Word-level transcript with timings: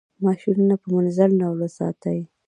ماشینونه 0.25 0.75
په 0.81 0.87
منظم 0.93 1.31
ډول 1.39 1.57
وساتئ. 1.61 2.19